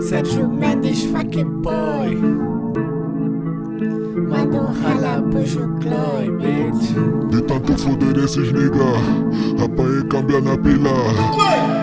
[0.00, 2.14] Sérgio Mendes, fucking boy.
[4.28, 7.30] Manda um rala puxo Chloe, bitch.
[7.30, 8.92] De tanto foder esses nigga,
[9.58, 11.75] rapaz, cambia na pila.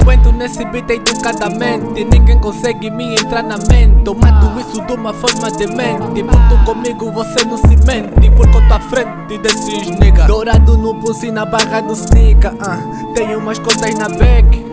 [0.00, 4.06] Eu entro nesse beat educadamente Ninguém consegue me entrar na mente.
[4.06, 6.22] Eu mato isso de uma forma demente.
[6.22, 8.30] Puto comigo você não se mente.
[8.36, 12.52] Porque eu tô à frente desses niggas Dourado no pulso e na barra do sneaker
[12.54, 13.12] uh.
[13.14, 14.67] Tenho umas contas na back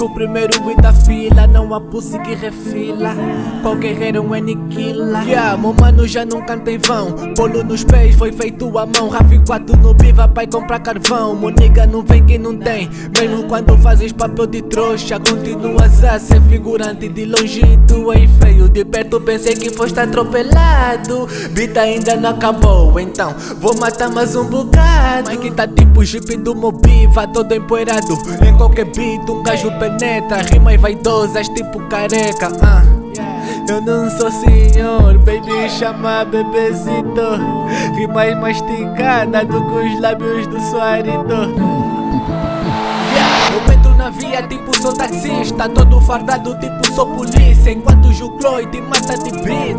[0.00, 3.14] com o primeiro e da fila, não há pussy que refila.
[3.60, 5.22] Qual guerreiro aniquila.
[5.24, 7.12] Yeah, meu mano já não canta em vão.
[7.34, 9.10] Polo nos pés foi feito à mão.
[9.10, 11.34] Rafi 4 no biva, pai comprar carvão.
[11.34, 12.88] Moniga não vem quem não tem.
[13.18, 17.06] Mesmo quando fazes papel de trouxa, continuas a ser figurante.
[17.06, 21.28] De longe tu é feio, de perto pensei que foste atropelado.
[21.50, 25.28] Bita ainda não acabou, então vou matar mais um bocado.
[25.28, 28.14] Mas que tá tipo jeep do Mobiva, todo empoeirado.
[28.46, 32.48] Em qualquer beat, um gajo penetra, rima e vaidosas tipo careca.
[32.62, 32.82] ah.
[33.68, 37.38] Eu não sou senhor, baby chama bebezito.
[37.94, 41.34] Rima e mastigada do com os lábios do suarito.
[43.52, 47.70] Eu entro na via tipo sou taxista, todo fardado tipo sou polícia.
[47.70, 49.76] Enquanto Jucloide mata de beat.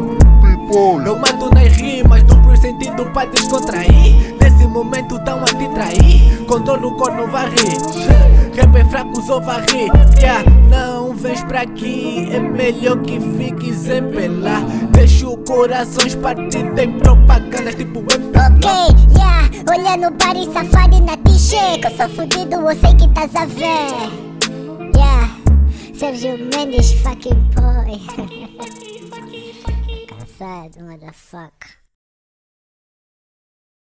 [1.06, 4.38] Eu mato nas rimas, duplo sentido pra descontrair.
[4.42, 6.46] Nesse momento tão a te trair.
[6.48, 7.78] Controlo o corno varrer.
[8.92, 9.90] Rap é fraco, sou varrer.
[10.20, 14.60] Yeah, não vens pra aqui, é melhor que fiques em.
[14.92, 18.48] Deixa o coração partido em propagandas tipo MPLA.
[18.48, 18.70] Ok,
[19.18, 21.80] yeah, olhando para e safari na t-shirt.
[21.80, 24.12] Que eu sou fudido, eu sei que estás a ver.
[24.96, 25.38] Yeah,
[25.94, 27.98] Sérgio Mendes, fucking boy.
[30.08, 31.81] Cansado, motherfucker.